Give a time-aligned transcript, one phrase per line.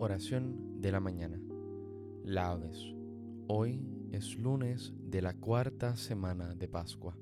[0.00, 1.40] Oración de la mañana.
[2.22, 2.94] Laudes.
[3.48, 7.16] Hoy es lunes de la cuarta semana de Pascua.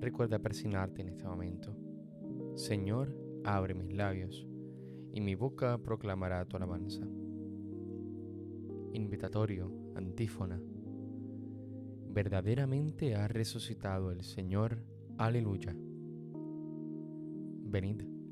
[0.00, 1.76] Recuerda persignarte en este momento.
[2.56, 4.44] Señor, abre mis labios,
[5.12, 7.06] y mi boca proclamará tu alabanza.
[8.94, 10.60] Invitatorio, antífona.
[12.08, 14.82] Verdaderamente ha resucitado el Señor.
[15.16, 15.76] Aleluya.
[17.70, 18.11] Venid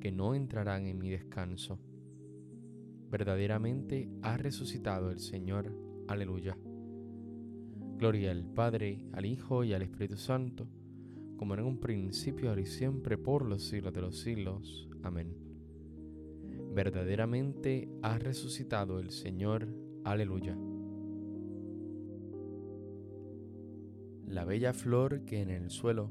[0.00, 1.78] que no entrarán en mi descanso.
[3.10, 5.72] Verdaderamente ha resucitado el Señor.
[6.08, 6.56] Aleluya.
[7.98, 10.68] Gloria al Padre, al Hijo y al Espíritu Santo,
[11.36, 14.88] como en un principio, ahora y siempre, por los siglos de los siglos.
[15.02, 15.34] Amén.
[16.74, 19.66] Verdaderamente ha resucitado el Señor.
[20.04, 20.56] Aleluya.
[24.26, 26.10] La bella flor que en el suelo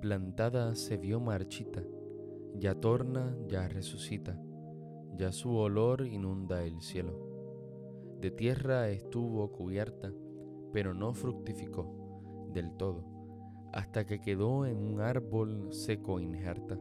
[0.00, 1.82] plantada se vio marchita,
[2.58, 4.40] ya torna, ya resucita,
[5.16, 7.28] ya su olor inunda el cielo.
[8.20, 10.12] De tierra estuvo cubierta,
[10.72, 13.04] pero no fructificó del todo,
[13.72, 16.78] hasta que quedó en un árbol seco injerta,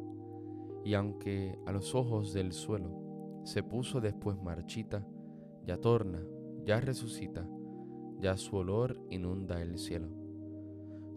[0.84, 5.06] y aunque a los ojos del suelo se puso después marchita,
[5.66, 6.24] ya torna,
[6.66, 7.48] ya resucita,
[8.20, 10.10] ya su olor inunda el cielo.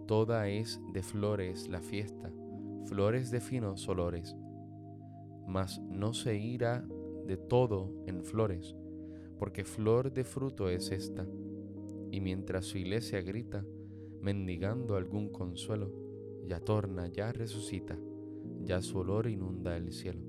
[0.07, 2.31] Toda es de flores la fiesta,
[2.87, 4.37] flores de finos olores,
[5.51, 6.87] mas no se irá
[7.27, 8.77] de todo en flores,
[9.37, 11.27] porque flor de fruto es esta.
[12.13, 13.65] Y mientras su iglesia grita,
[14.21, 15.93] mendigando algún consuelo,
[16.47, 17.99] ya torna, ya resucita,
[18.63, 20.23] ya su olor inunda el cielo.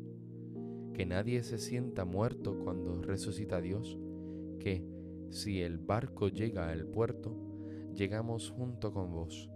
[0.93, 3.99] Que nadie se sienta muerto cuando resucita Dios,
[4.59, 4.83] que
[5.29, 7.37] si el barco llega al puerto,
[7.93, 9.51] llegamos junto con vos.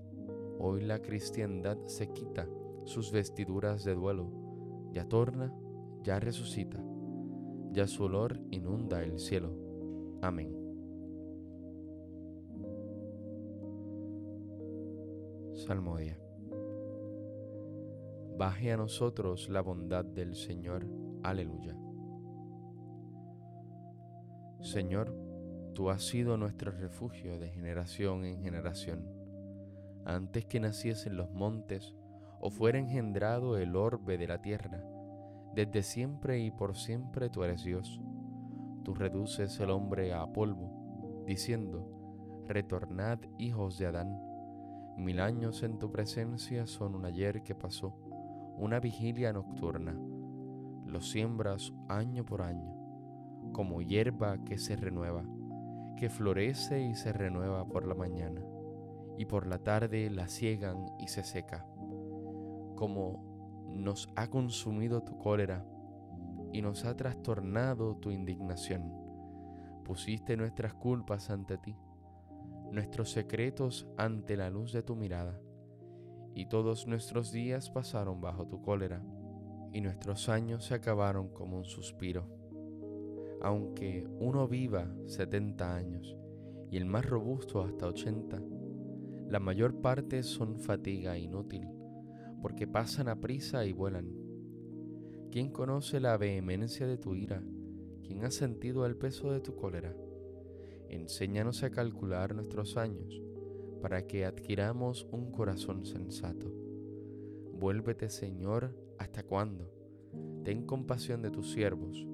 [0.59, 2.47] Hoy la cristiandad se quita
[2.83, 4.44] sus vestiduras de duelo
[4.95, 5.53] ya torna,
[6.03, 6.81] ya resucita,
[7.73, 9.51] ya su olor inunda el cielo.
[10.22, 10.56] Amén.
[15.53, 16.17] Salmodia.
[18.38, 20.88] Baje a nosotros la bondad del Señor.
[21.23, 21.75] Aleluya.
[24.62, 25.13] Señor,
[25.73, 29.06] tú has sido nuestro refugio de generación en generación.
[30.06, 31.94] Antes que naciesen los montes,
[32.40, 34.84] o fuera engendrado el orbe de la tierra.
[35.53, 38.01] Desde siempre y por siempre tú eres Dios.
[38.84, 41.90] Tú reduces el hombre a polvo, diciendo,
[42.45, 44.19] Retornad hijos de Adán.
[44.98, 47.98] Mil años en tu presencia son un ayer que pasó,
[48.57, 49.98] una vigilia nocturna.
[50.86, 52.75] Lo siembras año por año,
[53.54, 55.24] como hierba que se renueva,
[55.98, 58.42] que florece y se renueva por la mañana,
[59.18, 61.65] y por la tarde la ciegan y se seca
[62.75, 65.66] como nos ha consumido tu cólera
[66.51, 68.94] y nos ha trastornado tu indignación.
[69.83, 71.75] Pusiste nuestras culpas ante ti,
[72.72, 75.39] nuestros secretos ante la luz de tu mirada,
[76.33, 79.04] y todos nuestros días pasaron bajo tu cólera,
[79.74, 82.30] y nuestros años se acabaron como un suspiro.
[83.42, 86.18] Aunque uno viva setenta años,
[86.71, 88.42] y el más robusto hasta ochenta,
[89.28, 91.75] la mayor parte son fatiga inútil
[92.45, 94.07] porque pasan a prisa y vuelan.
[95.31, 97.42] ¿Quién conoce la vehemencia de tu ira?
[98.03, 99.95] ¿quién ha sentido el peso de tu cólera?
[100.88, 103.19] Enséñanos a calcular nuestros años,
[103.81, 106.53] para que adquiramos un corazón sensato.
[107.51, 109.74] Vuélvete, Señor, ¿hasta cuándo?
[110.44, 112.06] Ten compasión de tus siervos.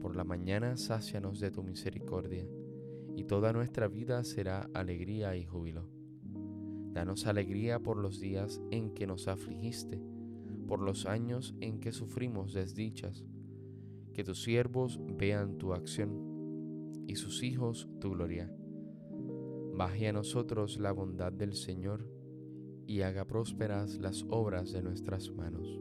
[0.00, 2.48] Por la mañana sácianos de tu misericordia,
[3.14, 5.97] y toda nuestra vida será alegría y júbilo.
[6.92, 10.02] Danos alegría por los días en que nos afligiste,
[10.66, 13.24] por los años en que sufrimos desdichas.
[14.14, 18.52] Que tus siervos vean tu acción y sus hijos tu gloria.
[19.74, 22.10] Baje a nosotros la bondad del Señor
[22.86, 25.80] y haga prósperas las obras de nuestras manos.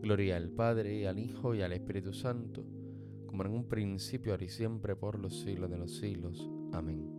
[0.00, 2.64] Gloria al Padre, al Hijo, y al Espíritu Santo,
[3.26, 6.48] como en un principio, ahora y siempre, por los siglos de los siglos.
[6.72, 7.13] Amén.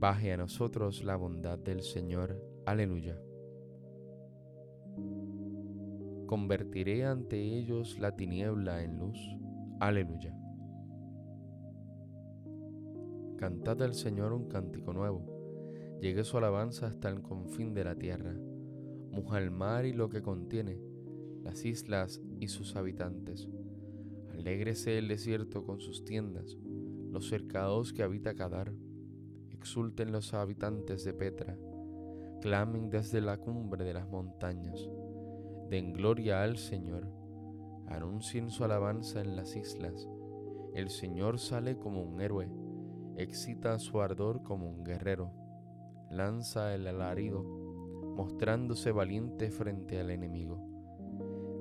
[0.00, 2.40] Baje a nosotros la bondad del Señor.
[2.66, 3.20] Aleluya.
[6.24, 9.18] Convertiré ante ellos la tiniebla en luz.
[9.80, 10.32] Aleluya.
[13.38, 15.98] Cantad al Señor un cántico nuevo.
[16.00, 18.36] Llegue su alabanza hasta el confín de la tierra.
[19.10, 20.80] Muja el mar y lo que contiene,
[21.42, 23.48] las islas y sus habitantes.
[24.30, 26.56] Alégrese el desierto con sus tiendas,
[27.10, 28.72] los cercados que habita Cadar
[29.58, 31.58] exulten los habitantes de Petra,
[32.40, 34.88] clamen desde la cumbre de las montañas,
[35.68, 37.08] den gloria al Señor,
[37.88, 40.08] anuncien su alabanza en las islas,
[40.74, 42.48] el Señor sale como un héroe,
[43.16, 45.32] excita su ardor como un guerrero,
[46.08, 50.60] lanza el alarido, mostrándose valiente frente al enemigo.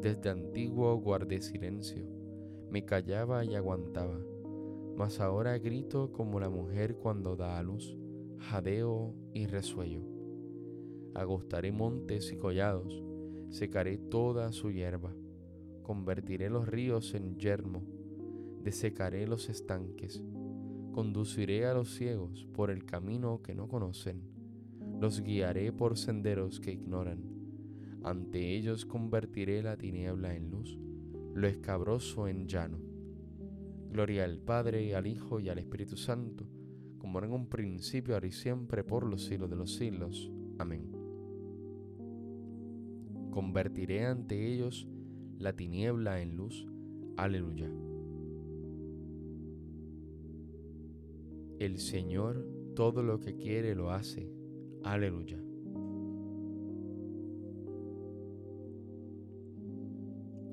[0.02, 2.06] Desde antiguo guardé silencio,
[2.70, 4.20] me callaba y aguantaba
[4.98, 7.96] mas ahora grito como la mujer cuando da a luz,
[8.40, 10.02] jadeo y resuello.
[11.14, 13.04] Agostaré montes y collados,
[13.52, 15.14] secaré toda su hierba,
[15.84, 17.84] convertiré los ríos en yermo,
[18.64, 20.24] desecaré los estanques,
[20.92, 24.24] conduciré a los ciegos por el camino que no conocen,
[25.00, 27.24] los guiaré por senderos que ignoran.
[28.04, 30.80] Ante ellos convertiré la tiniebla en luz,
[31.36, 32.97] lo escabroso en llano
[33.98, 36.46] Gloria al Padre, al Hijo y al Espíritu Santo,
[37.00, 40.32] como en un principio, ahora y siempre, por los siglos de los siglos.
[40.60, 40.92] Amén.
[43.32, 44.88] Convertiré ante ellos
[45.40, 46.68] la tiniebla en luz.
[47.16, 47.72] Aleluya.
[51.58, 52.46] El Señor
[52.76, 54.32] todo lo que quiere lo hace.
[54.84, 55.40] Aleluya.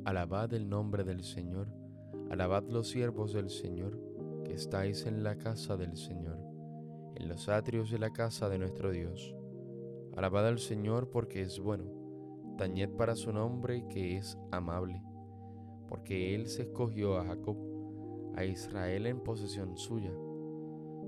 [0.06, 1.84] Alabad el nombre del Señor
[2.35, 3.97] Alabad los siervos del Señor,
[4.43, 6.37] que estáis en la casa del Señor,
[7.15, 9.37] en los atrios de la casa de nuestro Dios.
[10.17, 11.85] Alabad al Señor porque es bueno,
[12.59, 15.01] tañed para su nombre que es amable,
[15.87, 17.57] porque Él se escogió a Jacob,
[18.35, 20.13] a Israel en posesión suya.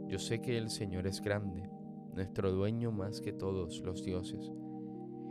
[0.06, 1.69] Yo sé que el Señor es grande,
[2.14, 4.52] nuestro dueño más que todos los dioses.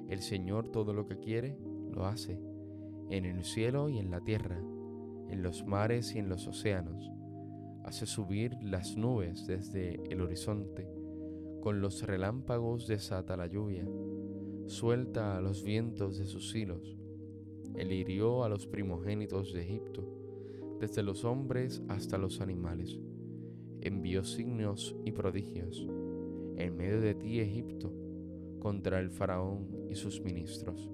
[0.09, 1.57] El Señor todo lo que quiere,
[1.89, 2.37] lo hace,
[3.09, 4.61] en el cielo y en la tierra
[5.29, 7.11] en los mares y en los océanos.
[7.83, 10.87] Hace subir las nubes desde el horizonte.
[11.61, 13.87] Con los relámpagos desata la lluvia.
[14.67, 16.97] Suelta a los vientos de sus hilos.
[17.75, 20.07] Él hirió a los primogénitos de Egipto,
[20.79, 22.99] desde los hombres hasta los animales.
[23.81, 25.87] Envió signos y prodigios
[26.57, 27.91] en medio de ti, Egipto,
[28.59, 30.89] contra el faraón y sus ministros.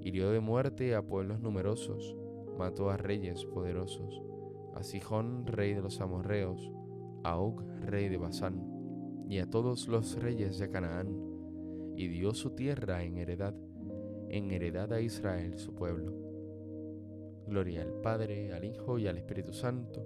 [0.00, 2.16] Hirió de muerte a pueblos numerosos
[2.58, 4.22] mató a reyes poderosos,
[4.74, 6.72] a Sijón, rey de los amorreos,
[7.24, 11.28] a Og, rey de Basán, y a todos los reyes de Canaán,
[11.96, 13.54] y dio su tierra en heredad,
[14.28, 16.12] en heredad a Israel su pueblo.
[17.46, 20.04] Gloria al Padre, al Hijo y al Espíritu Santo,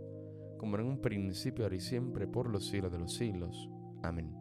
[0.59, 3.69] como en un principio, ahora y siempre, por los siglos de los siglos.
[4.03, 4.33] Amén.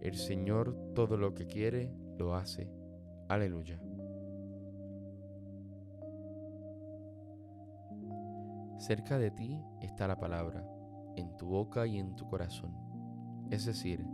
[0.00, 2.70] El Señor todo lo que quiere, lo hace.
[3.28, 3.80] Aleluya.
[8.78, 10.64] Cerca de ti está la palabra,
[11.16, 12.76] en tu boca y en tu corazón.
[13.50, 14.06] Es decir,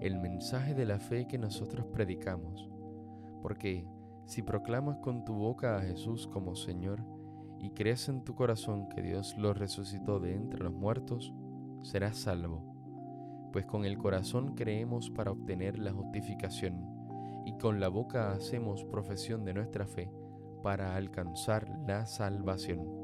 [0.00, 2.70] el mensaje de la fe que nosotros predicamos.
[3.42, 3.86] Porque
[4.24, 7.04] si proclamas con tu boca a Jesús como Señor
[7.58, 11.34] y crees en tu corazón que Dios lo resucitó de entre los muertos,
[11.82, 13.50] serás salvo.
[13.52, 16.88] Pues con el corazón creemos para obtener la justificación
[17.44, 20.10] y con la boca hacemos profesión de nuestra fe
[20.62, 23.03] para alcanzar la salvación.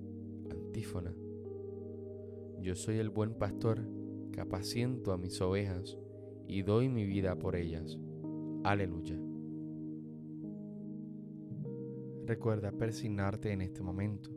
[2.61, 3.81] Yo soy el buen pastor
[4.31, 5.97] que apaciento a mis ovejas
[6.47, 7.99] y doy mi vida por ellas.
[8.63, 9.19] Aleluya.
[12.25, 14.31] Recuerda persignarte en este momento.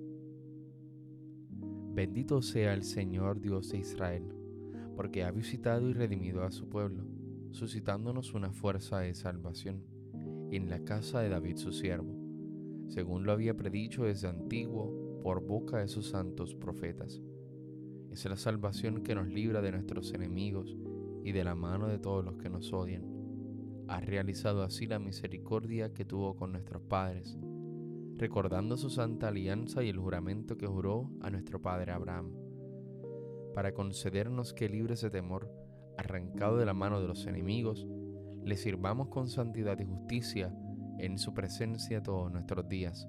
[1.94, 4.24] Bendito sea el Señor Dios de Israel,
[4.96, 7.04] porque ha visitado y redimido a su pueblo,
[7.52, 9.84] suscitándonos una fuerza de salvación
[10.50, 12.12] en la casa de David su siervo,
[12.88, 17.22] según lo había predicho desde antiguo por boca de sus santos profetas.
[18.10, 20.76] Es la salvación que nos libra de nuestros enemigos
[21.24, 23.06] y de la mano de todos los que nos odian.
[23.88, 27.38] Ha realizado así la misericordia que tuvo con nuestros padres,
[28.16, 32.30] recordando su santa alianza y el juramento que juró a nuestro padre Abraham,
[33.54, 35.50] para concedernos que libres de temor,
[35.96, 37.88] arrancado de la mano de los enemigos,
[38.44, 40.54] le sirvamos con santidad y justicia
[40.98, 43.08] en su presencia todos nuestros días.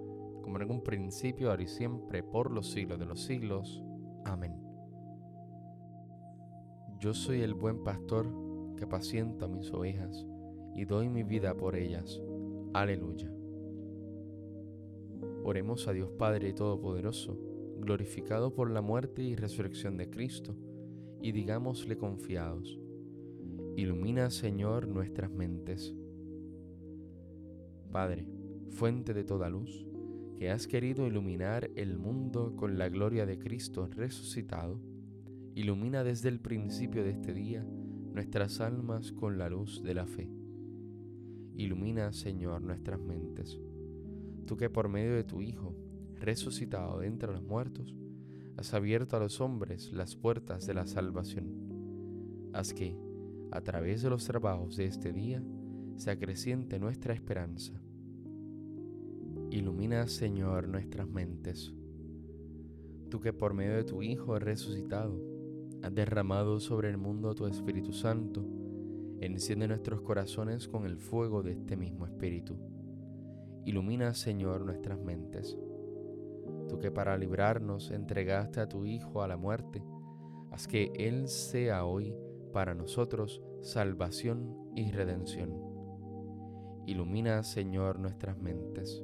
[0.41, 3.83] como en un principio, ahora y siempre, por los siglos de los siglos.
[4.25, 4.55] Amén.
[6.99, 8.27] Yo soy el buen pastor
[8.77, 10.25] que apaciento a mis ovejas
[10.75, 12.21] y doy mi vida por ellas.
[12.73, 13.31] Aleluya.
[15.43, 17.37] Oremos a Dios Padre Todopoderoso,
[17.79, 20.55] glorificado por la muerte y resurrección de Cristo,
[21.19, 22.79] y digámosle confiados,
[23.75, 25.95] ilumina Señor nuestras mentes.
[27.91, 28.27] Padre,
[28.69, 29.85] fuente de toda luz,
[30.41, 34.81] que has querido iluminar el mundo con la gloria de Cristo resucitado,
[35.53, 40.31] ilumina desde el principio de este día nuestras almas con la luz de la fe.
[41.53, 43.59] Ilumina, Señor, nuestras mentes.
[44.47, 45.75] Tú que por medio de tu Hijo,
[46.15, 47.95] resucitado de entre los muertos,
[48.57, 52.49] has abierto a los hombres las puertas de la salvación.
[52.51, 52.97] Haz que,
[53.51, 55.43] a través de los trabajos de este día,
[55.97, 57.79] se acreciente nuestra esperanza.
[59.51, 61.73] Ilumina, Señor, nuestras mentes.
[63.09, 65.21] Tú que por medio de tu Hijo resucitado,
[65.83, 68.45] has derramado sobre el mundo tu Espíritu Santo,
[69.19, 72.57] enciende nuestros corazones con el fuego de este mismo Espíritu.
[73.65, 75.57] Ilumina, Señor, nuestras mentes.
[76.69, 79.83] Tú que para librarnos entregaste a tu Hijo a la muerte,
[80.49, 82.15] haz que Él sea hoy
[82.53, 85.51] para nosotros salvación y redención.
[86.85, 89.03] Ilumina, Señor, nuestras mentes.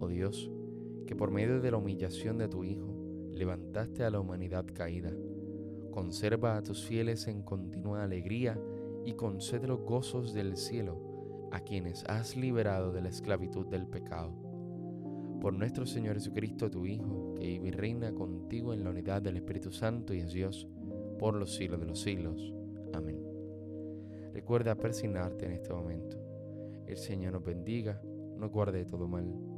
[0.00, 0.50] Oh Dios,
[1.06, 2.94] que por medio de la humillación de tu Hijo,
[3.32, 5.10] levantaste a la humanidad caída.
[5.90, 8.60] Conserva a tus fieles en continua alegría
[9.04, 14.32] y concede los gozos del cielo a quienes has liberado de la esclavitud del pecado.
[15.40, 19.36] Por nuestro Señor Jesucristo, tu Hijo, que vive y reina contigo en la unidad del
[19.36, 20.68] Espíritu Santo y es Dios,
[21.18, 22.52] por los siglos de los siglos.
[22.92, 23.20] Amén.
[24.32, 26.16] Recuerda persignarte en este momento.
[26.86, 28.00] El Señor nos bendiga,
[28.36, 29.57] nos guarde de todo mal